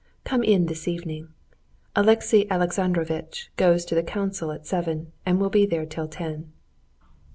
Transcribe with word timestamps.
Come 0.25 0.41
in 0.43 0.65
this 0.65 0.87
evening. 0.87 1.27
Alexey 1.95 2.49
Alexandrovitch 2.49 3.51
goes 3.55 3.85
to 3.85 3.93
the 3.93 4.01
council 4.01 4.49
at 4.51 4.65
seven 4.65 5.11
and 5.27 5.39
will 5.39 5.51
be 5.51 5.67
there 5.67 5.85
till 5.85 6.07
ten." 6.07 6.51